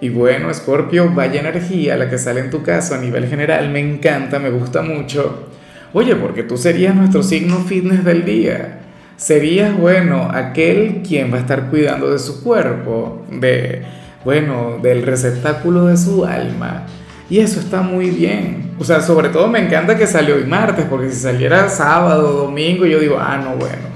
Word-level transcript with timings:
Y 0.00 0.10
bueno, 0.10 0.52
Scorpio, 0.54 1.12
vaya 1.12 1.40
energía 1.40 1.96
la 1.96 2.08
que 2.08 2.18
sale 2.18 2.40
en 2.40 2.50
tu 2.50 2.62
caso 2.62 2.94
a 2.94 2.98
nivel 2.98 3.26
general, 3.26 3.68
me 3.70 3.80
encanta, 3.80 4.38
me 4.38 4.50
gusta 4.50 4.82
mucho. 4.82 5.48
Oye, 5.92 6.14
porque 6.14 6.44
tú 6.44 6.56
serías 6.56 6.94
nuestro 6.94 7.22
signo 7.22 7.56
fitness 7.64 8.04
del 8.04 8.24
día. 8.24 8.80
Serías, 9.16 9.76
bueno, 9.76 10.30
aquel 10.32 11.02
quien 11.06 11.32
va 11.32 11.38
a 11.38 11.40
estar 11.40 11.68
cuidando 11.70 12.12
de 12.12 12.20
su 12.20 12.44
cuerpo, 12.44 13.26
de, 13.28 13.82
bueno, 14.24 14.78
del 14.80 15.02
receptáculo 15.02 15.86
de 15.86 15.96
su 15.96 16.24
alma. 16.24 16.84
Y 17.28 17.40
eso 17.40 17.58
está 17.58 17.82
muy 17.82 18.10
bien. 18.10 18.70
O 18.78 18.84
sea, 18.84 19.00
sobre 19.00 19.30
todo 19.30 19.48
me 19.48 19.58
encanta 19.58 19.98
que 19.98 20.06
salió 20.06 20.36
hoy 20.36 20.44
martes, 20.44 20.86
porque 20.88 21.10
si 21.10 21.16
saliera 21.16 21.68
sábado, 21.68 22.44
domingo, 22.44 22.86
yo 22.86 23.00
digo, 23.00 23.18
ah, 23.18 23.38
no, 23.38 23.56
bueno, 23.56 23.88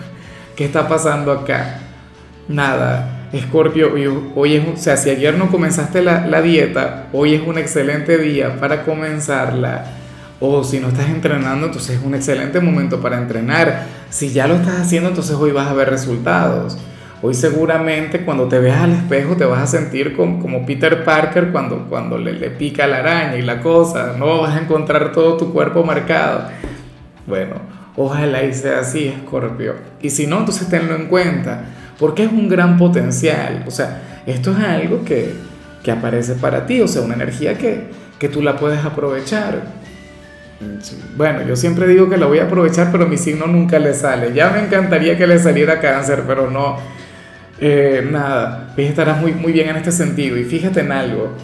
¿qué 0.57 0.65
está 0.65 0.89
pasando 0.89 1.31
acá? 1.31 1.79
Nada 2.49 3.12
Escorpio, 3.33 3.95
hoy, 4.35 4.57
es, 4.57 4.69
o 4.69 4.77
sea, 4.77 4.99
si 4.99 5.09
ayer 5.09 5.39
no 5.39 5.51
comenzaste 5.51 6.03
la, 6.03 6.27
la, 6.27 6.43
dieta, 6.43 7.07
hoy 7.15 7.35
es 7.35 7.41
un 7.41 7.57
excelente 7.57 8.19
día 8.19 8.61
para 8.61 8.85
comenzarla. 8.85 9.87
O 10.39 10.63
si 10.65 10.81
no 10.81 10.89
estás 10.89 11.09
entrenando, 11.09 11.67
entonces 11.67 11.97
es 11.97 12.05
un 12.05 12.15
excelente 12.15 12.61
momento 12.61 13.01
para 13.01 13.17
entrenar. 13.17 13.87
Si 14.11 14.33
ya 14.33 14.47
lo 14.47 14.57
estás 14.57 14.81
haciendo, 14.81 15.09
entonces 15.09 15.35
hoy 15.37 15.51
vas 15.51 15.69
a 15.69 15.73
ver 15.73 15.89
resultados. 15.89 16.77
Hoy 17.23 17.33
seguramente 17.33 18.23
cuando 18.25 18.49
te 18.49 18.59
veas 18.59 18.83
al 18.83 18.93
espejo 18.93 19.37
te 19.37 19.45
vas 19.45 19.61
a 19.61 19.67
sentir 19.67 20.15
como, 20.15 20.41
como 20.41 20.67
Peter 20.67 21.05
Parker 21.05 21.53
cuando, 21.53 21.87
cuando 21.89 22.19
le, 22.19 22.33
le 22.33 22.51
pica 22.51 22.87
la 22.87 22.99
araña 22.99 23.37
y 23.37 23.43
la 23.43 23.61
cosa. 23.61 24.15
No 24.19 24.43
vas 24.43 24.57
a 24.57 24.61
encontrar 24.61 25.13
todo 25.13 25.39
tu 25.39 25.53
cuerpo 25.55 25.85
marcado. 25.85 26.49
Bueno, 27.27 27.55
ojalá 27.97 28.43
y 28.43 28.53
sea 28.53 28.81
así, 28.81 29.07
Escorpio. 29.07 29.77
Y 30.03 30.11
si 30.11 30.27
no, 30.27 30.41
entonces 30.41 30.69
tenlo 30.69 30.97
en 30.97 31.07
cuenta 31.07 31.65
porque 32.03 32.25
es 32.25 32.33
un 32.33 32.49
gran 32.49 32.79
potencial. 32.79 33.63
O 33.65 33.71
sea, 33.71 34.03
esto 34.27 34.51
es 34.51 34.59
algo 34.59 35.05
que, 35.05 35.35
que 35.85 35.93
aparece 35.93 36.35
para 36.35 36.67
ti, 36.67 36.81
o 36.81 36.89
sea, 36.89 37.01
una 37.01 37.15
energía 37.15 37.57
que, 37.57 37.91
que 38.19 38.29
tú 38.29 38.43
la 38.43 38.57
puedes 38.57 38.85
aprovechar. 38.85 39.63
Bueno, 41.17 41.43
yo 41.47 41.55
siempre 41.55 41.87
digo 41.87 42.11
que 42.11 42.17
la 42.17 42.27
voy 42.27 42.41
a 42.41 42.47
aprovechar, 42.47 42.91
pero 42.91 43.07
mi 43.07 43.17
signo 43.17 43.47
nunca 43.47 43.79
le 43.79 43.95
sale. 43.95 44.35
Ya 44.35 44.51
me 44.51 44.65
encantaría 44.65 45.17
que 45.17 45.29
le 45.29 45.39
saliera 45.39 45.79
cáncer, 45.79 46.25
pero 46.27 46.51
no. 46.51 46.77
Eh, 47.61 48.05
nada, 48.11 48.75
estarás 48.77 49.21
muy, 49.21 49.33
muy 49.33 49.53
bien 49.53 49.69
en 49.69 49.77
este 49.77 49.93
sentido. 49.93 50.37
Y 50.37 50.43
fíjate 50.43 50.81
en 50.81 50.91
algo. 50.91 51.37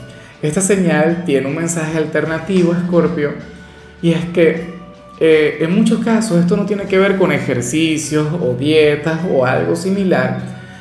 Esta 0.42 0.60
señal 0.60 1.22
tiene 1.24 1.46
un 1.46 1.54
mensaje 1.54 1.96
alternativo, 1.96 2.74
Scorpio, 2.84 3.30
y 4.02 4.10
es 4.10 4.24
que 4.34 4.77
eh, 5.20 5.58
en 5.60 5.74
muchos 5.74 6.04
casos 6.04 6.38
esto 6.38 6.56
no 6.56 6.64
tiene 6.64 6.84
que 6.84 6.98
ver 6.98 7.16
con 7.16 7.32
ejercicios 7.32 8.28
o 8.40 8.54
dietas 8.54 9.20
o 9.32 9.44
algo 9.44 9.74
similar, 9.74 10.38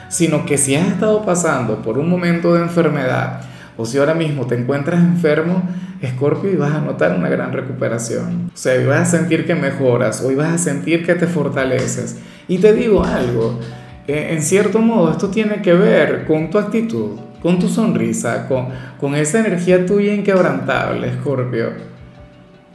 sino 0.09 0.45
que 0.45 0.57
si 0.57 0.75
has 0.75 0.87
estado 0.87 1.25
pasando 1.25 1.81
por 1.81 1.97
un 1.97 2.09
momento 2.09 2.53
de 2.53 2.61
enfermedad 2.61 3.41
o 3.77 3.85
si 3.85 3.97
ahora 3.97 4.13
mismo 4.13 4.45
te 4.45 4.55
encuentras 4.55 4.99
enfermo, 4.99 5.63
Escorpio, 6.01 6.51
y 6.51 6.55
vas 6.55 6.73
a 6.73 6.81
notar 6.81 7.15
una 7.15 7.29
gran 7.29 7.51
recuperación. 7.51 8.51
O 8.53 8.57
sea, 8.57 8.79
y 8.79 8.85
vas 8.85 9.01
a 9.01 9.17
sentir 9.17 9.45
que 9.45 9.55
mejoras, 9.55 10.21
hoy 10.21 10.35
vas 10.35 10.53
a 10.53 10.57
sentir 10.57 11.05
que 11.05 11.15
te 11.15 11.27
fortaleces. 11.27 12.17
Y 12.47 12.59
te 12.59 12.73
digo 12.73 13.03
algo, 13.03 13.59
eh, 14.07 14.29
en 14.31 14.41
cierto 14.41 14.79
modo 14.79 15.11
esto 15.11 15.29
tiene 15.29 15.61
que 15.61 15.73
ver 15.73 16.25
con 16.25 16.49
tu 16.49 16.57
actitud, 16.57 17.19
con 17.41 17.59
tu 17.59 17.67
sonrisa, 17.67 18.47
con, 18.47 18.67
con 18.99 19.15
esa 19.15 19.39
energía 19.39 19.85
tuya 19.85 20.13
inquebrantable, 20.13 21.09
Escorpio. 21.09 21.71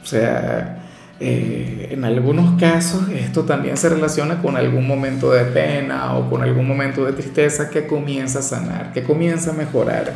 O 0.01 0.05
sea, 0.05 0.82
eh, 1.19 1.89
en 1.91 2.03
algunos 2.03 2.59
casos 2.59 3.07
esto 3.09 3.43
también 3.43 3.77
se 3.77 3.87
relaciona 3.87 4.41
con 4.41 4.57
algún 4.57 4.87
momento 4.87 5.31
de 5.31 5.45
pena 5.45 6.15
o 6.15 6.29
con 6.29 6.41
algún 6.41 6.67
momento 6.67 7.05
de 7.05 7.13
tristeza 7.13 7.69
que 7.69 7.85
comienza 7.85 8.39
a 8.39 8.41
sanar, 8.41 8.91
que 8.93 9.03
comienza 9.03 9.51
a 9.51 9.53
mejorar. 9.53 10.13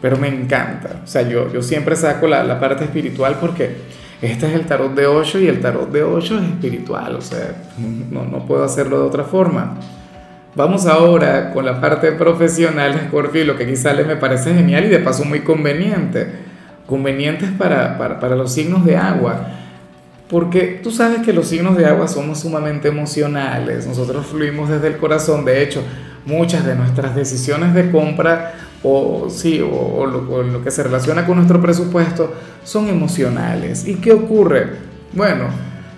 Pero 0.00 0.16
me 0.16 0.28
encanta, 0.28 1.02
o 1.04 1.06
sea, 1.06 1.22
yo, 1.22 1.52
yo 1.52 1.62
siempre 1.62 1.94
saco 1.94 2.26
la, 2.26 2.42
la 2.42 2.58
parte 2.58 2.84
espiritual 2.84 3.36
porque 3.40 3.76
este 4.20 4.46
es 4.46 4.54
el 4.54 4.66
tarot 4.66 4.94
de 4.94 5.06
8 5.06 5.40
y 5.40 5.46
el 5.46 5.60
tarot 5.60 5.92
de 5.92 6.02
8 6.02 6.38
es 6.38 6.44
espiritual, 6.44 7.14
o 7.16 7.20
sea, 7.20 7.54
no, 8.10 8.24
no 8.24 8.44
puedo 8.46 8.64
hacerlo 8.64 8.98
de 8.98 9.04
otra 9.04 9.24
forma. 9.24 9.78
Vamos 10.56 10.86
ahora 10.86 11.52
con 11.52 11.64
la 11.64 11.80
parte 11.80 12.12
profesional, 12.12 13.08
Scorpio, 13.08 13.42
y 13.42 13.44
lo 13.44 13.56
que 13.56 13.64
aquí 13.64 13.76
sale 13.76 14.04
me 14.04 14.16
parece 14.16 14.52
genial 14.52 14.86
y 14.86 14.88
de 14.88 14.98
paso 14.98 15.24
muy 15.24 15.40
conveniente. 15.40 16.26
Convenientes 16.86 17.50
para, 17.56 17.96
para, 17.96 18.18
para 18.18 18.34
los 18.34 18.52
signos 18.52 18.84
de 18.84 18.96
agua 18.96 19.46
porque 20.32 20.80
tú 20.82 20.90
sabes 20.90 21.20
que 21.20 21.34
los 21.34 21.46
signos 21.48 21.76
de 21.76 21.84
agua 21.84 22.08
somos 22.08 22.40
sumamente 22.40 22.88
emocionales, 22.88 23.86
nosotros 23.86 24.26
fluimos 24.26 24.70
desde 24.70 24.86
el 24.86 24.96
corazón, 24.96 25.44
de 25.44 25.62
hecho, 25.62 25.82
muchas 26.24 26.64
de 26.64 26.74
nuestras 26.74 27.14
decisiones 27.14 27.74
de 27.74 27.90
compra 27.90 28.54
o, 28.82 29.28
sí, 29.28 29.60
o, 29.60 30.06
lo, 30.06 30.64
que 30.64 30.70
se 30.70 30.84
relaciona 30.84 31.26
con 31.26 31.36
nuestro 31.36 31.60
presupuesto 31.60 32.32
son 32.64 32.88
emocionales. 32.88 33.86
¿Y 33.86 33.96
qué 33.96 34.14
ocurre? 34.14 34.70
Bueno, 35.12 35.48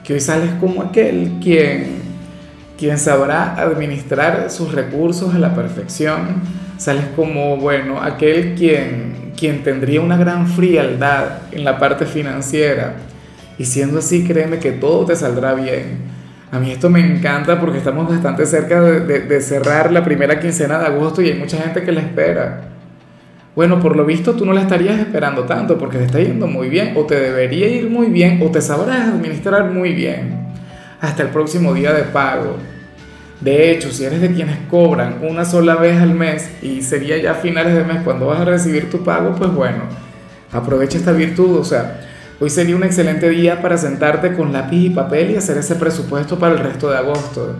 que 0.03 0.15
hoy 0.15 0.21
sales 0.21 0.51
como 0.59 0.83
aquel 0.83 1.35
quien, 1.41 2.03
quien 2.77 2.99
sabrá 2.99 3.55
administrar 3.55 4.51
sus 4.51 4.73
recursos 4.73 5.33
a 5.33 5.39
la 5.39 5.55
perfección, 5.55 6.43
sales 6.77 7.05
como, 7.15 7.57
bueno, 7.59 8.03
aquel 8.03 8.57
quien, 8.57 9.33
quien 9.39 9.63
tendría 9.63 10.01
una 10.01 10.17
gran 10.17 10.49
frialdad 10.49 11.39
en 11.53 11.63
la 11.63 11.79
parte 11.79 12.05
financiera 12.05 12.97
y 13.59 13.65
siendo 13.65 13.99
así, 13.99 14.25
créeme 14.25 14.59
que 14.59 14.73
todo 14.73 15.05
te 15.05 15.17
saldrá 15.17 15.55
bien. 15.55 16.15
A 16.51 16.59
mí 16.59 16.71
esto 16.71 16.89
me 16.89 17.01
encanta 17.01 17.61
porque 17.61 17.79
estamos 17.79 18.09
bastante 18.09 18.47
cerca 18.47 18.81
de, 18.81 19.41
cerrar 19.41 19.91
la 19.91 20.05
primera 20.05 20.39
quincena 20.39 20.79
de 20.79 20.87
agosto 20.87 21.21
y 21.21 21.29
hay 21.29 21.39
mucha 21.39 21.59
gente 21.59 21.83
que 21.83 21.93
la 21.93 22.01
espera. 22.01 22.69
Bueno, 23.57 23.81
por 23.81 23.97
lo 23.97 24.05
visto 24.05 24.35
tú 24.35 24.45
no 24.45 24.53
la 24.53 24.63
estarías 24.63 24.99
esperando 24.99 25.45
tanto 25.45 25.79
porque 25.79 25.99
te 25.99 26.05
está 26.05 26.21
yendo 26.21 26.47
muy 26.47 26.69
bien 26.69 26.95
o 26.97 27.05
te 27.07 27.19
debería 27.19 27.69
ir 27.69 27.89
muy 27.89 28.09
bien 28.09 28.41
o 28.43 28.51
te 28.51 28.61
sabrás 28.61 29.09
administrar 29.09 29.71
muy 29.71 29.93
bien 29.95 30.49
hasta 31.01 31.23
el 31.23 31.29
próximo 31.31 31.75
día 31.75 31.93
de 31.93 32.05
pago. 32.05 32.57
De 33.41 33.71
hecho, 33.71 33.91
si 33.91 34.05
eres 34.05 34.21
de 34.21 34.33
quienes 34.33 34.57
cobran 34.71 35.19
una 35.23 35.45
sola 35.45 35.77
vez 35.77 36.01
al 36.01 36.15
mes 36.15 36.51
y 36.63 36.83
sería 36.83 37.17
ya 37.19 37.33
a 37.33 37.35
finales 37.35 37.75
de 37.75 37.85
mes 37.85 38.03
cuando 38.03 38.27
vas 38.27 38.41
a 38.41 38.45
recibir 38.45 38.91
tu 38.91 39.05
pago, 39.05 39.35
pues 39.35 39.53
bueno, 39.53 39.83
aprovecha 40.53 40.99
esta 40.99 41.13
virtud, 41.13 41.59
o 41.59 41.65
sea, 41.65 42.01
Hoy 42.45 42.51
sería 42.51 42.77
un 42.77 42.85
excelente 42.85 43.31
día 43.31 43.63
para 43.63 43.79
sentarte 43.79 44.35
con 44.35 44.53
lápiz 44.53 44.77
y 44.77 44.91
papel 44.91 45.31
y 45.31 45.37
hacer 45.37 45.57
ese 45.57 45.77
presupuesto 45.77 46.39
para 46.39 46.53
el 46.53 46.61
resto 46.61 46.91
de 46.91 46.99
agosto. 46.99 47.55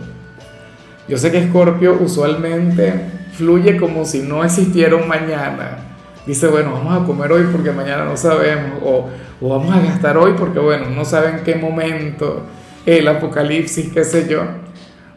Yo 1.07 1.17
sé 1.17 1.31
que 1.31 1.47
Scorpio 1.47 1.97
usualmente 1.99 2.93
fluye 3.33 3.77
como 3.77 4.05
si 4.05 4.21
no 4.21 4.43
existiera 4.43 4.95
un 4.95 5.07
mañana. 5.07 5.79
Dice, 6.27 6.45
bueno, 6.45 6.73
vamos 6.73 7.01
a 7.01 7.03
comer 7.03 7.31
hoy 7.31 7.47
porque 7.51 7.71
mañana 7.71 8.05
no 8.05 8.15
sabemos. 8.15 8.79
O, 8.83 9.09
o 9.41 9.49
vamos 9.49 9.75
a 9.75 9.81
gastar 9.81 10.19
hoy 10.19 10.33
porque, 10.37 10.59
bueno, 10.59 10.87
no 10.91 11.03
saben 11.03 11.39
qué 11.43 11.55
momento, 11.55 12.43
el 12.85 13.07
apocalipsis, 13.07 13.91
qué 13.91 14.03
sé 14.03 14.27
yo. 14.29 14.43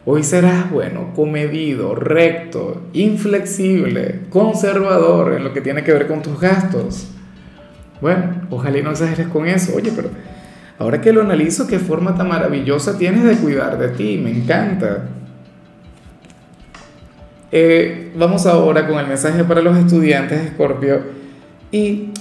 Hoy 0.03 0.23
serás, 0.23 0.71
bueno, 0.71 1.13
comedido, 1.15 1.93
recto, 1.93 2.81
inflexible, 2.93 4.21
conservador 4.31 5.33
en 5.33 5.43
lo 5.43 5.53
que 5.53 5.61
tiene 5.61 5.83
que 5.83 5.93
ver 5.93 6.07
con 6.07 6.23
tus 6.23 6.39
gastos. 6.39 7.09
Bueno, 8.01 8.47
ojalá 8.49 8.77
y 8.77 8.83
no 8.83 8.91
exageres 8.91 9.27
con 9.27 9.47
eso. 9.47 9.75
Oye, 9.75 9.91
pero 9.95 10.09
ahora 10.77 11.01
que 11.01 11.11
lo 11.11 11.21
analizo, 11.21 11.67
qué 11.67 11.79
forma 11.79 12.15
tan 12.15 12.29
maravillosa 12.29 12.97
tienes 12.97 13.23
de 13.23 13.35
cuidar 13.35 13.77
de 13.77 13.89
ti, 13.89 14.19
me 14.23 14.31
encanta. 14.31 15.05
Eh, 17.51 18.11
vamos 18.15 18.45
ahora 18.45 18.87
con 18.87 18.99
el 18.99 19.07
mensaje 19.07 19.43
para 19.43 19.61
los 19.61 19.77
estudiantes 19.77 20.51
Scorpio. 20.53 21.01
Y 21.71 22.11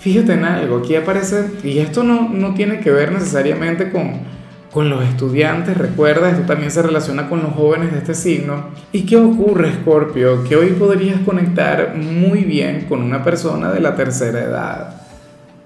fíjate 0.00 0.32
en 0.32 0.44
algo, 0.44 0.78
aquí 0.78 0.96
aparece, 0.96 1.46
y 1.62 1.78
esto 1.78 2.02
no, 2.02 2.28
no 2.28 2.54
tiene 2.54 2.80
que 2.80 2.90
ver 2.90 3.12
necesariamente 3.12 3.90
con, 3.90 4.12
con 4.72 4.90
los 4.90 5.04
estudiantes, 5.04 5.76
recuerda, 5.78 6.30
esto 6.30 6.42
también 6.42 6.70
se 6.70 6.82
relaciona 6.82 7.28
con 7.28 7.42
los 7.42 7.52
jóvenes 7.54 7.92
de 7.92 7.98
este 7.98 8.14
signo. 8.14 8.70
¿Y 8.92 9.06
qué 9.06 9.16
ocurre, 9.16 9.72
Scorpio? 9.72 10.44
Que 10.44 10.56
hoy 10.56 10.70
podrías 10.70 11.20
conectar 11.20 11.94
muy 11.94 12.44
bien 12.44 12.86
con 12.88 13.00
una 13.02 13.22
persona 13.22 13.70
de 13.70 13.80
la 13.80 13.94
tercera 13.94 14.40
edad 14.40 15.03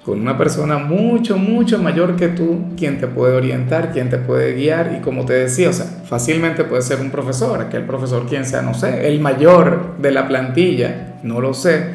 con 0.08 0.22
una 0.22 0.38
persona 0.38 0.78
mucho, 0.78 1.36
mucho 1.36 1.78
mayor 1.82 2.16
que 2.16 2.28
tú, 2.28 2.74
quien 2.78 2.98
te 2.98 3.06
puede 3.06 3.34
orientar, 3.34 3.92
quien 3.92 4.08
te 4.08 4.16
puede 4.16 4.54
guiar 4.54 4.96
y 4.98 5.02
como 5.02 5.26
te 5.26 5.34
decía, 5.34 5.68
o 5.68 5.72
sea, 5.74 5.84
fácilmente 5.84 6.64
puede 6.64 6.80
ser 6.80 7.02
un 7.02 7.10
profesor, 7.10 7.60
aquel 7.60 7.84
profesor 7.84 8.24
quien 8.26 8.46
sea, 8.46 8.62
no 8.62 8.72
sé, 8.72 9.06
el 9.06 9.20
mayor 9.20 9.98
de 9.98 10.10
la 10.10 10.26
plantilla, 10.26 11.18
no 11.22 11.42
lo 11.42 11.52
sé, 11.52 11.90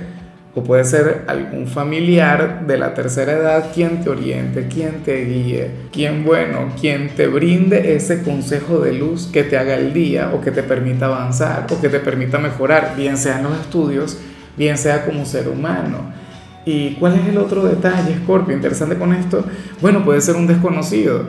o 0.53 0.63
puede 0.63 0.83
ser 0.83 1.23
algún 1.25 1.65
familiar 1.65 2.67
de 2.67 2.77
la 2.77 2.93
tercera 2.93 3.31
edad 3.31 3.71
quien 3.73 4.03
te 4.03 4.11
oriente, 4.11 4.67
quien 4.67 5.01
te 5.03 5.25
guíe, 5.25 5.71
quien, 5.91 6.23
bueno, 6.23 6.71
quien 6.79 7.15
te 7.15 7.25
brinde 7.25 7.95
ese 7.95 8.21
consejo 8.21 8.77
de 8.77 8.93
luz 8.93 9.27
que 9.33 9.43
te 9.43 9.57
haga 9.57 9.73
el 9.73 9.91
día 9.91 10.33
o 10.35 10.41
que 10.41 10.51
te 10.51 10.61
permita 10.61 11.07
avanzar 11.07 11.65
o 11.71 11.81
que 11.81 11.89
te 11.89 11.99
permita 11.99 12.37
mejorar, 12.37 12.93
bien 12.95 13.17
sea 13.17 13.39
en 13.39 13.45
los 13.45 13.59
estudios, 13.59 14.19
bien 14.55 14.77
sea 14.77 15.03
como 15.03 15.25
ser 15.25 15.49
humano. 15.49 16.21
¿Y 16.65 16.95
cuál 16.95 17.15
es 17.15 17.27
el 17.27 17.37
otro 17.37 17.63
detalle, 17.63 18.17
Scorpio? 18.23 18.55
Interesante 18.55 18.97
con 18.97 19.13
esto. 19.13 19.43
Bueno, 19.81 20.03
puede 20.05 20.21
ser 20.21 20.35
un 20.35 20.47
desconocido. 20.47 21.25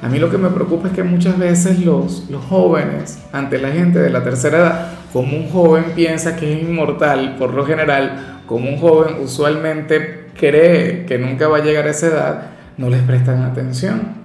A 0.00 0.08
mí 0.08 0.18
lo 0.18 0.30
que 0.30 0.38
me 0.38 0.50
preocupa 0.50 0.88
es 0.88 0.94
que 0.94 1.02
muchas 1.02 1.38
veces 1.38 1.80
los, 1.80 2.28
los 2.30 2.44
jóvenes, 2.44 3.18
ante 3.32 3.58
la 3.58 3.70
gente 3.70 3.98
de 3.98 4.10
la 4.10 4.22
tercera 4.22 4.58
edad, 4.58 4.88
como 5.12 5.36
un 5.36 5.48
joven 5.48 5.84
piensa 5.94 6.36
que 6.36 6.52
es 6.52 6.62
inmortal, 6.62 7.36
por 7.38 7.54
lo 7.54 7.64
general, 7.64 8.40
como 8.46 8.68
un 8.68 8.78
joven 8.78 9.16
usualmente 9.22 10.26
cree 10.38 11.06
que 11.06 11.18
nunca 11.18 11.48
va 11.48 11.58
a 11.58 11.62
llegar 11.62 11.86
a 11.86 11.90
esa 11.90 12.06
edad, 12.08 12.42
no 12.76 12.90
les 12.90 13.02
prestan 13.02 13.42
atención. 13.42 14.24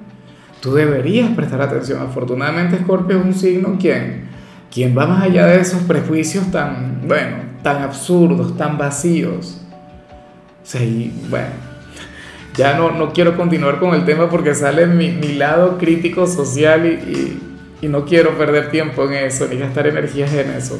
Tú 0.62 0.74
deberías 0.74 1.30
prestar 1.30 1.62
atención. 1.62 2.02
Afortunadamente 2.02 2.78
Scorpio 2.80 3.20
es 3.20 3.26
un 3.26 3.34
signo 3.34 3.78
quien, 3.80 4.24
quien 4.74 4.98
va 4.98 5.08
más 5.08 5.24
allá 5.24 5.46
de 5.46 5.62
esos 5.62 5.82
prejuicios 5.84 6.52
tan, 6.52 7.08
bueno, 7.08 7.38
tan 7.64 7.82
absurdos, 7.82 8.58
tan 8.58 8.78
vacíos. 8.78 9.62
Sí, 10.70 11.12
bueno, 11.32 11.48
ya 12.56 12.78
no, 12.78 12.92
no 12.92 13.12
quiero 13.12 13.36
continuar 13.36 13.80
con 13.80 13.96
el 13.96 14.06
tema 14.06 14.30
porque 14.30 14.54
sale 14.54 14.86
mi, 14.86 15.10
mi 15.10 15.34
lado 15.34 15.80
crítico 15.80 16.28
social 16.28 16.86
y, 16.86 16.90
y, 17.12 17.42
y 17.82 17.88
no 17.88 18.06
quiero 18.06 18.38
perder 18.38 18.70
tiempo 18.70 19.04
en 19.06 19.14
eso, 19.14 19.48
ni 19.50 19.58
gastar 19.58 19.88
energías 19.88 20.32
en 20.32 20.52
eso. 20.52 20.80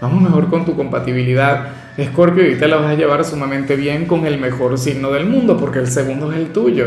Vamos 0.00 0.22
mejor 0.22 0.48
con 0.48 0.64
tu 0.64 0.74
compatibilidad. 0.74 1.68
Escorpio, 1.98 2.50
y 2.50 2.54
te 2.54 2.68
la 2.68 2.76
vas 2.76 2.92
a 2.92 2.94
llevar 2.94 3.22
sumamente 3.22 3.76
bien 3.76 4.06
con 4.06 4.24
el 4.24 4.40
mejor 4.40 4.78
signo 4.78 5.10
del 5.10 5.26
mundo, 5.26 5.58
porque 5.58 5.80
el 5.80 5.88
segundo 5.88 6.32
es 6.32 6.38
el 6.38 6.50
tuyo. 6.54 6.86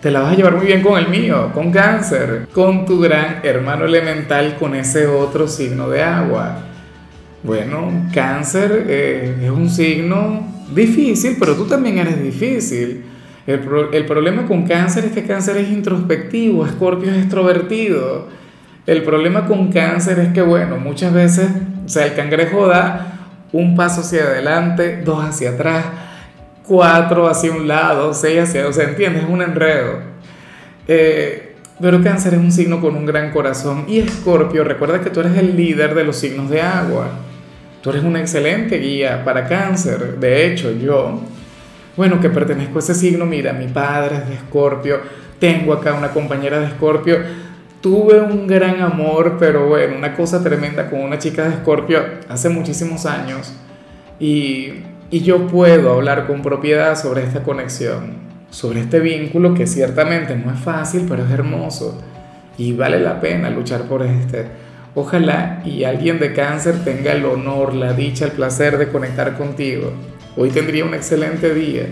Te 0.00 0.12
la 0.12 0.20
vas 0.20 0.34
a 0.34 0.36
llevar 0.36 0.54
muy 0.54 0.66
bien 0.66 0.80
con 0.80 0.96
el 0.96 1.08
mío, 1.08 1.50
con 1.52 1.72
cáncer, 1.72 2.46
con 2.52 2.86
tu 2.86 3.00
gran 3.00 3.40
hermano 3.42 3.84
elemental, 3.84 4.54
con 4.60 4.76
ese 4.76 5.08
otro 5.08 5.48
signo 5.48 5.88
de 5.88 6.04
agua. 6.04 6.58
Bueno, 7.42 8.08
cáncer 8.14 8.84
eh, 8.86 9.40
es 9.42 9.50
un 9.50 9.68
signo 9.68 10.57
difícil, 10.74 11.36
pero 11.38 11.54
tú 11.54 11.64
también 11.64 11.98
eres 11.98 12.22
difícil. 12.22 13.04
El, 13.46 13.60
el 13.92 14.04
problema 14.06 14.46
con 14.46 14.66
cáncer 14.66 15.06
es 15.06 15.12
que 15.12 15.24
cáncer 15.24 15.56
es 15.56 15.70
introspectivo, 15.70 16.66
Escorpio 16.66 17.10
es 17.10 17.18
extrovertido. 17.18 18.26
El 18.86 19.02
problema 19.02 19.46
con 19.46 19.70
cáncer 19.70 20.18
es 20.18 20.32
que, 20.32 20.42
bueno, 20.42 20.78
muchas 20.78 21.12
veces 21.12 21.48
o 21.88 21.90
sea, 21.90 22.04
el 22.04 22.14
cangrejo 22.14 22.66
da 22.66 23.14
un 23.50 23.74
paso 23.74 24.02
hacia 24.02 24.24
adelante, 24.24 25.00
dos 25.02 25.24
hacia 25.24 25.52
atrás, 25.52 25.86
cuatro 26.66 27.26
hacia 27.26 27.50
un 27.50 27.66
lado, 27.66 28.12
seis 28.12 28.42
hacia... 28.42 28.68
O 28.68 28.74
sea, 28.74 28.90
¿entiendes? 28.90 29.22
Es 29.22 29.28
un 29.30 29.40
enredo. 29.40 30.00
Eh, 30.86 31.54
pero 31.80 32.02
cáncer 32.02 32.34
es 32.34 32.40
un 32.40 32.52
signo 32.52 32.82
con 32.82 32.94
un 32.94 33.06
gran 33.06 33.30
corazón. 33.30 33.86
Y 33.88 34.00
Escorpio, 34.00 34.64
recuerda 34.64 35.00
que 35.00 35.08
tú 35.08 35.20
eres 35.20 35.34
el 35.38 35.56
líder 35.56 35.94
de 35.94 36.04
los 36.04 36.16
signos 36.16 36.50
de 36.50 36.60
agua. 36.60 37.08
Tú 37.82 37.90
eres 37.90 38.04
una 38.04 38.20
excelente 38.20 38.78
guía 38.78 39.24
para 39.24 39.46
cáncer. 39.46 40.18
De 40.18 40.46
hecho, 40.46 40.72
yo, 40.72 41.20
bueno, 41.96 42.20
que 42.20 42.30
pertenezco 42.30 42.78
a 42.78 42.80
ese 42.80 42.94
signo, 42.94 43.26
mira, 43.26 43.52
mi 43.52 43.68
padre 43.68 44.16
es 44.16 44.28
de 44.28 44.34
Escorpio, 44.34 45.00
tengo 45.38 45.72
acá 45.72 45.94
una 45.94 46.10
compañera 46.10 46.58
de 46.58 46.66
Escorpio 46.66 47.18
Tuve 47.80 48.20
un 48.20 48.48
gran 48.48 48.82
amor, 48.82 49.36
pero 49.38 49.68
bueno, 49.68 49.96
una 49.96 50.14
cosa 50.14 50.42
tremenda 50.42 50.90
con 50.90 51.00
una 51.00 51.18
chica 51.18 51.44
de 51.44 51.54
Escorpio 51.54 52.00
hace 52.28 52.48
muchísimos 52.48 53.06
años 53.06 53.54
y, 54.18 54.72
y 55.12 55.20
yo 55.20 55.46
puedo 55.46 55.92
hablar 55.92 56.26
con 56.26 56.42
propiedad 56.42 56.96
sobre 57.00 57.22
esta 57.22 57.44
conexión, 57.44 58.14
sobre 58.50 58.80
este 58.80 58.98
vínculo 58.98 59.54
que 59.54 59.68
ciertamente 59.68 60.34
no 60.34 60.52
es 60.52 60.58
fácil, 60.58 61.06
pero 61.08 61.24
es 61.24 61.30
hermoso 61.30 62.02
y 62.56 62.72
vale 62.72 62.98
la 62.98 63.20
pena 63.20 63.48
luchar 63.48 63.82
por 63.82 64.02
este. 64.02 64.46
Ojalá 64.94 65.62
y 65.64 65.84
alguien 65.84 66.18
de 66.18 66.32
cáncer 66.32 66.84
tenga 66.84 67.12
el 67.12 67.24
honor, 67.24 67.74
la 67.74 67.92
dicha, 67.92 68.24
el 68.24 68.32
placer 68.32 68.78
de 68.78 68.88
conectar 68.88 69.36
contigo. 69.36 69.92
Hoy 70.36 70.50
tendría 70.50 70.84
un 70.84 70.94
excelente 70.94 71.54
día. 71.54 71.86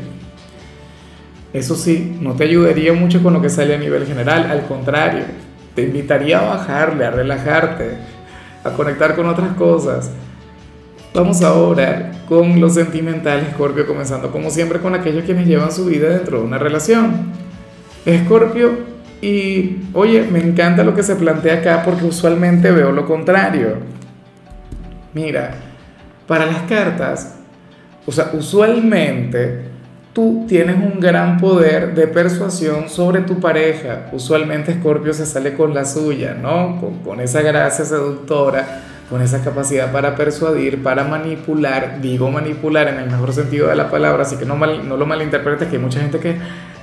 Eso 1.52 1.75
sí, 1.76 2.16
no 2.20 2.34
te 2.34 2.44
ayudaría 2.44 2.93
mucho 2.93 3.22
con 3.22 3.32
lo 3.32 3.40
que 3.40 3.48
sale 3.48 3.75
a 3.75 3.78
nivel 3.78 4.06
general, 4.06 4.50
al 4.50 4.66
contrario, 4.66 5.25
te 5.75 5.82
invitaría 5.82 6.38
a 6.40 6.56
bajarle, 6.56 7.04
a 7.04 7.10
relajarte, 7.10 7.96
a 8.64 8.70
conectar 8.70 9.14
con 9.14 9.26
otras 9.26 9.54
cosas. 9.56 10.10
Vamos 11.14 11.40
ahora 11.42 12.12
con 12.28 12.60
lo 12.60 12.69
sentimental, 12.69 13.40
Escorpio, 13.40 13.87
comenzando 13.87 14.31
como 14.31 14.50
siempre 14.50 14.81
con 14.81 14.94
aquellos 14.94 15.25
quienes 15.25 15.46
llevan 15.46 15.72
su 15.72 15.87
vida 15.87 16.08
dentro 16.08 16.40
de 16.40 16.44
una 16.44 16.58
relación. 16.58 17.32
Escorpio, 18.04 18.95
y 19.20 19.88
oye, 19.94 20.22
me 20.30 20.40
encanta 20.40 20.84
lo 20.84 20.94
que 20.94 21.02
se 21.02 21.16
plantea 21.16 21.54
acá 21.54 21.82
porque 21.84 22.04
usualmente 22.04 22.70
veo 22.70 22.92
lo 22.92 23.06
contrario. 23.06 23.78
Mira, 25.14 25.54
para 26.26 26.46
las 26.46 26.62
cartas, 26.62 27.36
o 28.04 28.12
sea, 28.12 28.30
usualmente 28.34 29.64
tú 30.12 30.44
tienes 30.48 30.76
un 30.76 31.00
gran 31.00 31.38
poder 31.38 31.94
de 31.94 32.06
persuasión 32.06 32.88
sobre 32.88 33.22
tu 33.22 33.40
pareja. 33.40 34.08
Usualmente 34.12 34.74
Scorpio 34.74 35.12
se 35.14 35.26
sale 35.26 35.54
con 35.54 35.74
la 35.74 35.84
suya, 35.84 36.34
¿no? 36.34 36.80
Con, 37.04 37.20
esa 37.20 37.42
gracia 37.42 37.84
seductora, 37.84 38.82
con 39.08 39.22
esa 39.22 39.42
capacidad 39.42 39.90
para 39.92 40.14
persuadir, 40.14 40.82
para 40.82 41.04
manipular. 41.04 42.00
Digo 42.00 42.30
manipular 42.30 42.88
en 42.88 43.00
el 43.00 43.10
mejor 43.10 43.32
sentido 43.32 43.68
de 43.68 43.76
la 43.76 43.90
palabra, 43.90 44.22
así 44.22 44.36
que 44.36 44.44
no, 44.44 44.56
no 44.56 44.96
lo 44.96 45.06
malinterpretes, 45.06 45.68
que 45.68 45.76
hay 45.76 45.82
mucha 45.82 46.00
gente 46.00 46.18
que 46.18 46.36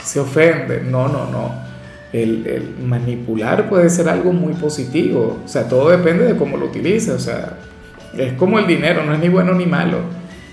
se 0.03 0.19
ofende. 0.19 0.81
No, 0.81 1.07
no, 1.07 1.25
no. 1.31 1.72
El, 2.13 2.75
manipular 2.85 3.67
puede 3.67 3.89
ser 3.89 4.07
algo 4.07 4.31
muy 4.31 4.53
positivo. 4.53 5.41
O 5.43 5.47
sea, 5.47 5.67
todo 5.67 5.89
depende 5.89 6.25
de 6.25 6.37
cómo 6.37 6.57
lo 6.57 6.67
utilices. 6.67 7.13
O 7.13 7.19
sea, 7.19 7.57
es 8.17 8.33
como 8.33 8.59
el 8.59 8.67
dinero, 8.67 9.03
no 9.03 9.13
es 9.13 9.19
ni 9.19 9.29
bueno 9.29 9.53
ni 9.53 9.65
malo. 9.65 9.97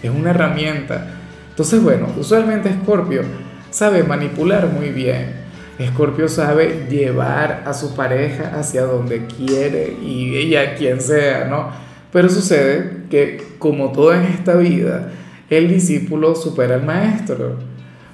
Es 0.02 0.10
una 0.10 0.30
herramienta. 0.30 1.06
Entonces, 1.50 1.82
bueno, 1.82 2.08
usualmente 2.18 2.72
Scorpio 2.82 3.22
sabe 3.70 4.02
manipular 4.02 4.68
muy 4.68 4.88
bien. 4.88 5.40
Scorpio 5.88 6.28
sabe 6.28 6.86
llevar 6.90 7.62
a 7.66 7.72
su 7.72 7.94
pareja 7.94 8.52
hacia 8.58 8.82
donde 8.82 9.26
quiere 9.26 9.96
y 10.02 10.36
ella 10.36 10.74
quien 10.74 11.00
sea, 11.00 11.44
¿no? 11.44 11.70
Pero 12.12 12.28
sucede 12.28 13.04
que, 13.08 13.42
como 13.58 13.92
todo 13.92 14.12
en 14.12 14.24
esta 14.24 14.56
vida, 14.56 15.10
el 15.48 15.68
discípulo 15.68 16.34
supera 16.34 16.74
al 16.74 16.84
maestro. 16.84 17.56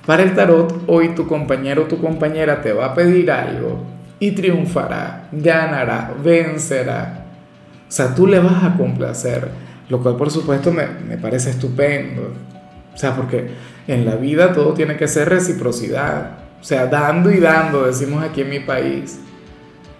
Para 0.06 0.22
el 0.22 0.34
tarot, 0.34 0.84
hoy 0.86 1.10
tu 1.10 1.26
compañero 1.26 1.82
o 1.82 1.86
tu 1.86 2.00
compañera 2.00 2.62
te 2.62 2.72
va 2.72 2.86
a 2.86 2.94
pedir 2.94 3.30
algo 3.30 3.82
y 4.20 4.30
triunfará, 4.30 5.28
ganará, 5.32 6.14
vencerá. 6.22 7.24
O 7.88 7.92
sea, 7.92 8.14
tú 8.14 8.26
le 8.26 8.38
vas 8.38 8.64
a 8.64 8.76
complacer, 8.76 9.48
lo 9.88 10.00
cual 10.00 10.16
por 10.16 10.30
supuesto 10.30 10.72
me, 10.72 10.86
me 10.86 11.18
parece 11.18 11.50
estupendo. 11.50 12.32
O 12.94 12.96
sea, 12.96 13.14
porque 13.14 13.50
en 13.88 14.04
la 14.04 14.14
vida 14.14 14.52
todo 14.52 14.72
tiene 14.74 14.96
que 14.96 15.08
ser 15.08 15.28
reciprocidad. 15.28 16.38
O 16.60 16.64
sea, 16.64 16.86
dando 16.86 17.30
y 17.30 17.38
dando, 17.38 17.84
decimos 17.84 18.24
aquí 18.24 18.40
en 18.40 18.50
mi 18.50 18.60
país. 18.60 19.20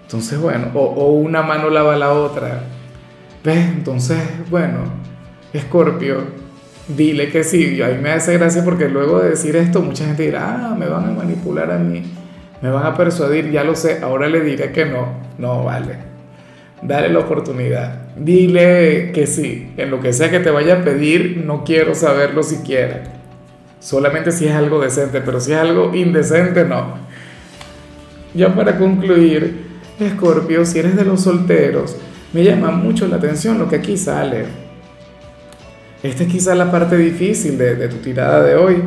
Entonces, 0.03 0.39
bueno, 0.39 0.71
o, 0.75 1.13
una 1.15 1.43
mano 1.43 1.69
lava 1.69 1.97
la 1.97 2.13
otra. 2.13 2.63
¿Ves? 3.45 3.67
Entonces, 3.69 4.19
bueno, 4.51 4.79
Escorpio, 5.53 6.25
dile 6.89 7.31
que 7.31 7.45
sí. 7.45 7.81
A 7.83 7.89
mí 7.89 7.99
me 8.01 8.13
hace 8.13 8.37
gracia 8.39 8.65
porque 8.65 8.89
luego 8.89 9.21
de 9.21 9.31
decir 9.31 9.57
esto, 9.57 9.83
mucha 9.83 10.05
gente 10.07 10.25
dirá, 10.25 10.71
ah, 10.71 10.75
me 10.75 10.87
van 10.87 11.05
a 11.05 11.11
manipular 11.13 11.71
a 11.71 11.79
mí, 11.79 12.03
me 12.63 12.71
van 12.71 12.87
a 12.87 12.97
persuadir, 12.97 13.51
ya 13.51 13.65
lo 13.65 13.75
sé, 13.75 14.01
ahora 14.03 14.29
le 14.29 14.41
diré 14.41 14.73
que 14.73 14.85
no. 14.85 15.09
No, 15.39 15.65
vale. 15.65 15.97
Dale 16.83 17.09
la 17.09 17.21
oportunidad. 17.21 18.07
Dile 18.17 19.11
que 19.13 19.27
sí, 19.27 19.73
en 19.77 19.91
lo 19.91 20.01
que 20.01 20.13
sea 20.13 20.31
que 20.31 20.41
te 20.41 20.51
vaya 20.51 20.81
a 20.81 20.85
pedir, 20.85 21.43
no 21.45 21.65
quiero 21.65 21.95
saberlo 21.95 22.43
siquiera. 22.43 23.03
Solamente 23.81 24.33
si 24.33 24.47
es 24.47 24.55
algo 24.55 24.81
decente, 24.81 25.21
pero 25.21 25.41
si 25.41 25.53
es 25.53 25.59
algo 25.59 25.95
indecente, 25.95 26.65
no. 26.65 26.95
Ya 28.35 28.55
para 28.55 28.79
concluir, 28.79 29.67
Escorpio, 29.99 30.65
si 30.65 30.79
eres 30.79 30.97
de 30.97 31.05
los 31.05 31.23
solteros, 31.23 31.97
me 32.33 32.45
llama 32.45 32.71
mucho 32.71 33.07
la 33.07 33.17
atención 33.17 33.59
lo 33.59 33.69
que 33.69 33.77
aquí 33.77 33.97
sale. 33.97 34.66
Esta 36.03 36.23
es 36.25 36.29
quizá 36.29 36.55
la 36.55 36.71
parte 36.71 36.97
difícil 36.97 37.59
de, 37.59 37.75
de 37.75 37.89
tu 37.89 37.97
tirada 37.97 38.43
de 38.43 38.57
hoy, 38.57 38.83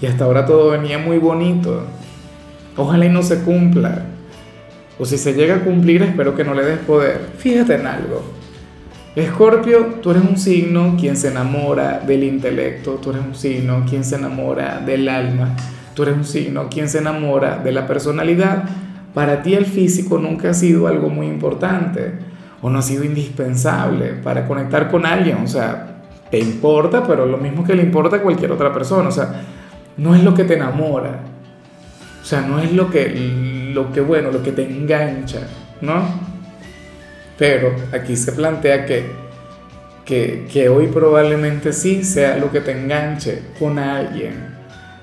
y 0.00 0.06
hasta 0.06 0.24
ahora 0.24 0.46
todo 0.46 0.70
venía 0.70 0.98
muy 0.98 1.18
bonito. 1.18 1.84
Ojalá 2.76 3.06
y 3.06 3.08
no 3.08 3.22
se 3.22 3.40
cumpla. 3.40 4.04
O 4.98 5.04
si 5.04 5.18
se 5.18 5.34
llega 5.34 5.56
a 5.56 5.60
cumplir, 5.60 6.02
espero 6.02 6.34
que 6.34 6.44
no 6.44 6.54
le 6.54 6.64
des 6.64 6.78
poder. 6.78 7.20
Fíjate 7.38 7.74
en 7.74 7.86
algo. 7.86 8.22
Escorpio, 9.16 9.98
tú 10.00 10.12
eres 10.12 10.22
un 10.22 10.38
signo 10.38 10.96
quien 10.98 11.16
se 11.16 11.28
enamora 11.28 11.98
del 11.98 12.22
intelecto, 12.22 12.92
tú 12.92 13.10
eres 13.10 13.22
un 13.24 13.34
signo 13.34 13.84
quien 13.88 14.04
se 14.04 14.14
enamora 14.16 14.78
del 14.78 15.08
alma, 15.08 15.56
tú 15.94 16.04
eres 16.04 16.16
un 16.16 16.24
signo 16.24 16.68
quien 16.68 16.88
se 16.88 16.98
enamora 16.98 17.58
de 17.58 17.72
la 17.72 17.88
personalidad. 17.88 18.64
Para 19.12 19.42
ti 19.42 19.54
el 19.54 19.66
físico 19.66 20.18
nunca 20.18 20.50
ha 20.50 20.54
sido 20.54 20.86
algo 20.86 21.08
muy 21.08 21.26
importante 21.26 22.12
o 22.62 22.70
no 22.70 22.78
ha 22.78 22.82
sido 22.82 23.02
indispensable 23.02 24.12
para 24.22 24.46
conectar 24.46 24.88
con 24.88 25.04
alguien, 25.04 25.38
o 25.38 25.48
sea, 25.48 25.89
te 26.30 26.38
importa, 26.38 27.06
pero 27.06 27.26
lo 27.26 27.38
mismo 27.38 27.64
que 27.64 27.74
le 27.74 27.82
importa 27.82 28.16
a 28.16 28.22
cualquier 28.22 28.52
otra 28.52 28.72
persona. 28.72 29.08
O 29.08 29.12
sea, 29.12 29.42
no 29.96 30.14
es 30.14 30.22
lo 30.22 30.34
que 30.34 30.44
te 30.44 30.54
enamora. 30.54 31.20
O 32.22 32.24
sea, 32.24 32.42
no 32.42 32.58
es 32.58 32.72
lo 32.72 32.90
que, 32.90 33.08
lo 33.72 33.92
que 33.92 34.00
bueno, 34.00 34.30
lo 34.30 34.42
que 34.42 34.52
te 34.52 34.64
engancha, 34.64 35.40
¿no? 35.80 36.30
Pero 37.38 37.74
aquí 37.92 38.16
se 38.16 38.32
plantea 38.32 38.84
que, 38.84 39.06
que, 40.04 40.46
que 40.52 40.68
hoy 40.68 40.88
probablemente 40.88 41.72
sí 41.72 42.04
sea 42.04 42.36
lo 42.36 42.52
que 42.52 42.60
te 42.60 42.72
enganche 42.72 43.42
con 43.58 43.78
alguien, 43.78 44.54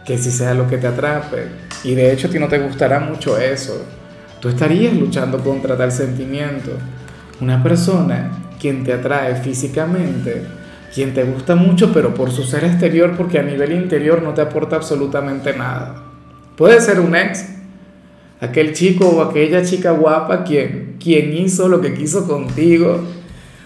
que 0.06 0.18
sí 0.18 0.32
sea 0.32 0.54
lo 0.54 0.68
que 0.68 0.78
te 0.78 0.88
atrape. 0.88 1.48
Y 1.84 1.96
de 1.96 2.12
hecho 2.12 2.28
a 2.28 2.32
ti 2.32 2.40
no 2.40 2.48
te 2.48 2.60
gustará 2.60 3.00
mucho 3.00 3.38
eso. 3.38 3.84
Tú 4.40 4.50
estarías 4.50 4.94
luchando 4.94 5.40
contra 5.44 5.76
tal 5.76 5.92
sentimiento. 5.92 6.72
Una 7.42 7.62
persona 7.62 8.32
quien 8.60 8.84
te 8.84 8.94
atrae 8.94 9.36
físicamente, 9.36 10.44
quien 10.94 11.14
te 11.14 11.24
gusta 11.24 11.56
mucho, 11.56 11.92
pero 11.94 12.14
por 12.14 12.32
su 12.32 12.44
ser 12.44 12.64
exterior, 12.64 13.16
porque 13.18 13.40
a 13.40 13.44
nivel 13.44 13.72
interior 13.72 14.22
no 14.22 14.34
te 14.34 14.42
aporta 14.42 14.76
absolutamente 14.76 15.54
nada. 15.56 16.04
Puede 16.56 16.82
ser 16.82 17.00
un 17.00 17.16
ex, 17.16 17.46
aquel 18.42 18.74
chico 18.74 19.08
o 19.08 19.22
aquella 19.22 19.64
chica 19.64 19.92
guapa 19.92 20.44
quien, 20.44 20.98
quien 21.00 21.34
hizo 21.34 21.68
lo 21.68 21.82
que 21.82 21.94
quiso 21.94 22.28
contigo, 22.28 23.02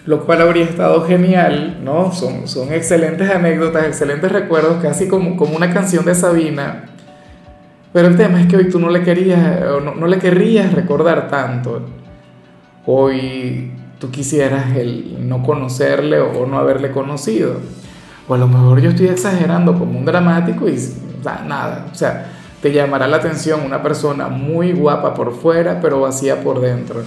lo 0.04 0.24
cual 0.24 0.42
habría 0.42 0.64
estado 0.64 1.06
genial, 1.06 1.80
¿no? 1.84 2.12
Son, 2.12 2.48
son 2.48 2.72
excelentes 2.72 3.30
anécdotas, 3.30 3.86
excelentes 3.86 4.30
recuerdos, 4.30 4.82
casi 4.82 5.06
como, 5.06 5.36
como 5.36 5.56
una 5.56 5.72
canción 5.72 6.04
de 6.04 6.14
Sabina. 6.14 6.84
Pero 7.92 8.08
el 8.08 8.16
tema 8.16 8.40
es 8.40 8.46
que 8.46 8.56
hoy 8.56 8.68
tú 8.68 8.78
no 8.78 8.90
le 8.90 9.02
querías, 9.02 9.60
no, 9.84 9.94
no 9.94 10.06
le 10.06 10.18
querrías 10.18 10.72
recordar 10.72 11.28
tanto. 11.28 11.86
Hoy 12.84 13.70
tú 14.02 14.10
quisieras 14.10 14.74
el 14.74 15.28
no 15.28 15.44
conocerle 15.44 16.18
o 16.18 16.44
no 16.44 16.58
haberle 16.58 16.90
conocido. 16.90 17.58
O 18.26 18.34
a 18.34 18.36
lo 18.36 18.48
mejor 18.48 18.80
yo 18.80 18.90
estoy 18.90 19.06
exagerando 19.06 19.78
como 19.78 19.96
un 19.96 20.04
dramático 20.04 20.68
y 20.68 20.76
nada, 21.46 21.86
o 21.88 21.94
sea, 21.94 22.26
te 22.60 22.72
llamará 22.72 23.06
la 23.06 23.18
atención 23.18 23.60
una 23.64 23.80
persona 23.80 24.26
muy 24.26 24.72
guapa 24.72 25.14
por 25.14 25.32
fuera, 25.32 25.80
pero 25.80 26.00
vacía 26.00 26.40
por 26.40 26.60
dentro. 26.60 27.02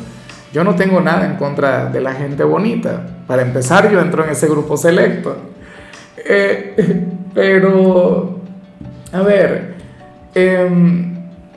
Yo 0.54 0.64
no 0.64 0.76
tengo 0.76 1.02
nada 1.02 1.26
en 1.26 1.36
contra 1.36 1.88
de 1.88 2.00
la 2.00 2.14
gente 2.14 2.46
bonita. 2.46 3.06
Para 3.28 3.42
empezar, 3.42 3.92
yo 3.92 4.00
entro 4.00 4.24
en 4.24 4.30
ese 4.30 4.48
grupo 4.48 4.78
selecto. 4.78 5.36
Eh, 6.16 7.10
pero, 7.34 8.40
a 9.12 9.22
ver, 9.22 9.76
eh, 10.34 11.15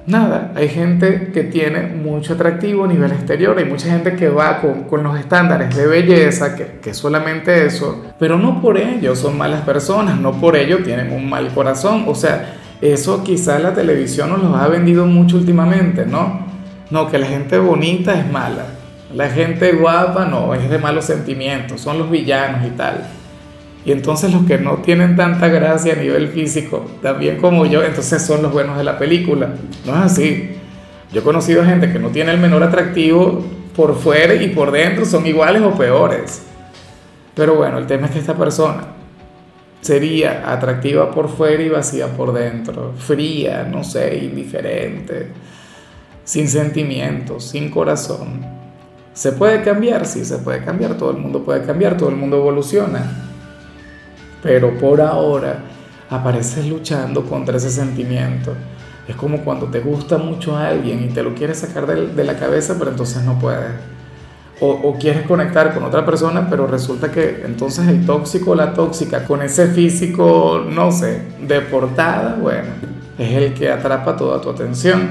nada, 0.09 0.53
hay 0.57 0.69
gente 0.69 1.31
que 1.33 1.45
tiene 1.45 1.83
mucho 1.83 2.33
atractivo 2.33 2.85
a 2.85 2.88
nivel 2.88 3.12
exterior, 3.12 3.57
hay 3.59 3.67
mucha 3.67 3.88
gente 3.88 4.17
que 4.17 4.29
va 4.29 4.61
con, 4.61 4.85
con 4.85 5.03
los 5.03 5.19
estándares 5.19 5.77
de 5.77 5.87
belleza, 5.87 6.57
que, 6.57 6.79
que 6.83 6.95
solamente 6.95 7.67
eso, 7.67 8.05
pero 8.19 8.38
no 8.38 8.61
por 8.61 8.79
ello 8.79 9.15
son 9.15 9.37
malas 9.37 9.62
personas, 9.62 10.19
no 10.19 10.33
por 10.41 10.57
ello 10.57 10.83
tienen 10.83 11.12
un 11.12 11.29
mal 11.29 11.49
corazón, 11.49 12.05
o 12.07 12.15
sea, 12.15 12.55
eso 12.81 13.23
quizás 13.23 13.62
la 13.62 13.75
televisión 13.75 14.31
nos 14.31 14.43
lo 14.43 14.57
ha 14.57 14.67
vendido 14.69 15.05
mucho 15.07 15.37
últimamente, 15.37 16.07
¿no? 16.07 16.47
No, 16.91 17.11
que 17.11 17.19
la 17.19 17.27
gente 17.27 17.59
bonita 17.59 18.19
es 18.19 18.31
mala, 18.31 18.65
la 19.15 19.29
gente 19.29 19.73
guapa 19.73 20.25
no, 20.25 20.55
es 20.55 20.71
de 20.71 20.79
malos 20.79 21.05
sentimientos, 21.05 21.81
son 21.81 21.99
los 21.99 22.11
villanos 22.11 22.67
y 22.67 22.71
tal. 22.71 23.18
Y 23.88 23.92
entonces 23.92 24.35
los 24.35 24.45
que 24.45 24.59
no 24.59 24.83
tienen 24.83 25.16
tanta 25.16 25.49
gracia 25.49 25.95
a 25.95 25.97
nivel 25.97 26.28
físico, 26.28 26.85
también 27.00 27.38
como 27.38 27.64
yo, 27.64 27.83
entonces 27.83 28.21
son 28.21 28.42
los 28.42 28.52
buenos 28.52 28.76
de 28.76 28.85
la 28.85 28.99
película. 28.99 29.54
No 29.87 29.95
es 29.95 30.12
así. 30.12 30.50
Yo 31.11 31.23
he 31.23 31.25
conocido 31.25 31.64
gente 31.64 31.90
que 31.90 31.99
no 31.99 32.11
tiene 32.11 32.33
el 32.33 32.38
menor 32.38 32.62
atractivo 32.62 33.42
por 33.75 33.97
fuera 33.97 34.35
y 34.35 34.49
por 34.49 34.73
dentro 34.73 35.07
son 35.07 35.26
iguales 35.26 35.62
o 35.62 35.71
peores. 35.71 36.42
Pero 37.35 37.54
bueno, 37.54 37.78
el 37.78 37.87
tema 37.87 38.09
es 38.09 38.12
que 38.12 38.18
esta 38.18 38.35
persona 38.35 38.88
sería 39.80 40.52
atractiva 40.52 41.11
por 41.11 41.30
fuera 41.30 41.62
y 41.62 41.71
vacía 41.71 42.09
por 42.09 42.35
dentro, 42.35 42.92
fría, 42.95 43.66
no 43.73 43.85
sé, 43.85 44.18
indiferente, 44.18 45.28
sin 46.25 46.47
sentimientos, 46.47 47.42
sin 47.42 47.71
corazón. 47.71 48.45
¿Se 49.14 49.33
puede 49.33 49.62
cambiar? 49.62 50.04
Sí, 50.04 50.26
se 50.26 50.37
puede 50.37 50.62
cambiar, 50.62 50.99
todo 50.99 51.11
el 51.11 51.16
mundo 51.16 51.42
puede 51.42 51.64
cambiar, 51.64 51.97
todo 51.97 52.11
el 52.11 52.16
mundo 52.16 52.37
evoluciona 52.37 53.25
pero 54.42 54.78
por 54.78 55.00
ahora 55.00 55.59
apareces 56.11 56.66
luchando 56.66 57.25
contra 57.25 57.57
ese 57.57 57.71
sentimiento. 57.71 58.52
Es 59.07 59.16
como 59.16 59.38
cuando 59.38 59.66
te 59.66 59.80
gusta 59.80 60.18
mucho 60.18 60.57
a 60.57 60.68
alguien 60.68 61.02
y 61.04 61.09
te 61.09 61.23
lo 61.23 61.35
quieres 61.35 61.59
sacar 61.59 61.87
de, 61.87 62.25
la 62.25 62.37
cabeza, 62.37 62.76
pero 62.78 62.90
entonces 62.90 63.23
no 63.25 63.38
puedes. 63.38 63.71
O, 64.61 64.71
o, 64.71 64.99
quieres 64.99 65.23
conectar 65.26 65.73
con 65.73 65.85
otra 65.85 66.04
persona, 66.04 66.49
pero 66.50 66.66
resulta 66.66 67.11
que 67.11 67.42
entonces 67.45 67.87
el 67.87 68.04
tóxico 68.04 68.50
o 68.50 68.54
la 68.54 68.75
tóxica 68.75 69.25
con 69.25 69.40
ese 69.40 69.68
físico, 69.68 70.66
no 70.68 70.90
sé, 70.90 71.23
de 71.40 71.61
portada, 71.61 72.37
bueno, 72.40 72.68
es 73.18 73.33
el 73.33 73.54
que 73.54 73.71
atrapa 73.71 74.16
toda 74.16 74.40
tu 74.40 74.50
atención. 74.50 75.11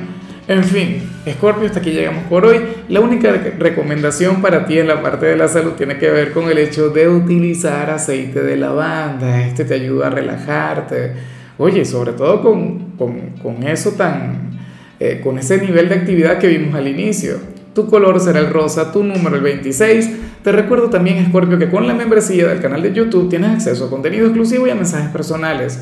En 0.50 0.63
fin, 0.63 1.10
Scorpio, 1.34 1.65
hasta 1.65 1.79
aquí 1.79 1.91
llegamos 1.91 2.24
por 2.25 2.46
hoy. 2.46 2.60
La 2.89 3.01
única 3.01 3.31
recomendación 3.31 4.41
para 4.41 4.65
ti 4.65 4.79
en 4.79 4.88
la 4.88 5.01
parte 5.01 5.25
de 5.25 5.36
la 5.36 5.48
salud 5.48 5.74
tiene 5.74 5.98
que 5.98 6.10
ver 6.10 6.31
con 6.31 6.50
el 6.50 6.57
hecho 6.57 6.89
de 6.89 7.10
utilizar 7.10 7.89
aceite 7.89 8.41
de 8.43 8.55
lavanda. 8.55 9.46
Este 9.46 9.65
te 9.65 9.74
ayuda 9.74 10.07
a 10.07 10.10
relajarte. 10.10 11.13
Oye, 11.57 11.86
sobre 11.86 12.13
todo 12.13 12.41
con, 12.41 12.91
con, 12.98 13.31
con 13.41 13.63
eso 13.63 13.91
tan, 13.91 14.60
eh, 15.00 15.19
con 15.24 15.38
ese 15.38 15.60
nivel 15.60 15.89
de 15.89 15.96
actividad 15.96 16.38
que 16.38 16.48
vimos 16.48 16.75
al 16.75 16.88
inicio. 16.88 17.38
Tu 17.74 17.88
color 17.88 18.19
será 18.19 18.39
el 18.39 18.50
rosa, 18.50 18.91
tu 18.91 19.03
número 19.03 19.36
el 19.36 19.41
26. 19.41 20.10
Te 20.43 20.51
recuerdo 20.51 20.89
también, 20.89 21.25
Scorpio, 21.27 21.57
que 21.57 21.69
con 21.69 21.88
la 21.88 21.93
membresía 21.93 22.48
del 22.48 22.62
canal 22.62 22.81
de 22.81 22.93
YouTube 22.93 23.29
tienes 23.29 23.51
acceso 23.51 23.86
a 23.86 23.89
contenido 23.89 24.27
exclusivo 24.27 24.65
y 24.67 24.69
a 24.69 24.75
mensajes 24.75 25.10
personales 25.10 25.81